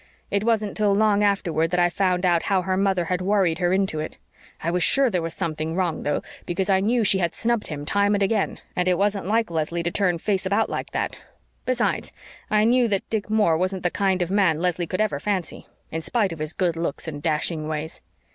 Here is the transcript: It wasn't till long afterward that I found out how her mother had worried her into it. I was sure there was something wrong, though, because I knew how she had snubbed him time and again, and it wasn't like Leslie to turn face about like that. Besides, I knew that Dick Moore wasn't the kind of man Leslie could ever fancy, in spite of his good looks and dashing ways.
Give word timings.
It 0.31 0.43
wasn't 0.43 0.75
till 0.75 0.95
long 0.95 1.23
afterward 1.23 1.69
that 1.69 1.79
I 1.79 1.87
found 1.87 2.25
out 2.25 2.41
how 2.49 2.63
her 2.63 2.75
mother 2.75 3.05
had 3.05 3.21
worried 3.21 3.59
her 3.59 3.71
into 3.71 3.99
it. 3.99 4.15
I 4.63 4.71
was 4.71 4.81
sure 4.81 5.11
there 5.11 5.21
was 5.21 5.35
something 5.35 5.75
wrong, 5.75 6.01
though, 6.01 6.23
because 6.47 6.71
I 6.71 6.79
knew 6.79 7.01
how 7.01 7.03
she 7.03 7.19
had 7.19 7.35
snubbed 7.35 7.67
him 7.67 7.85
time 7.85 8.15
and 8.15 8.23
again, 8.23 8.57
and 8.75 8.87
it 8.87 8.97
wasn't 8.97 9.27
like 9.27 9.51
Leslie 9.51 9.83
to 9.83 9.91
turn 9.91 10.17
face 10.17 10.43
about 10.47 10.71
like 10.71 10.89
that. 10.89 11.19
Besides, 11.67 12.11
I 12.49 12.63
knew 12.63 12.87
that 12.87 13.07
Dick 13.11 13.29
Moore 13.29 13.59
wasn't 13.59 13.83
the 13.83 13.91
kind 13.91 14.23
of 14.23 14.31
man 14.31 14.59
Leslie 14.59 14.87
could 14.87 15.01
ever 15.01 15.19
fancy, 15.19 15.67
in 15.91 16.01
spite 16.01 16.31
of 16.31 16.39
his 16.39 16.53
good 16.53 16.75
looks 16.75 17.07
and 17.07 17.21
dashing 17.21 17.67
ways. 17.67 18.01